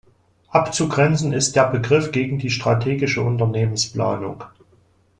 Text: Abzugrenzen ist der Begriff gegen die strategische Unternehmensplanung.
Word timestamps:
Abzugrenzen 0.49 1.31
ist 1.31 1.55
der 1.55 1.67
Begriff 1.69 2.11
gegen 2.11 2.39
die 2.39 2.49
strategische 2.49 3.21
Unternehmensplanung. 3.21 4.43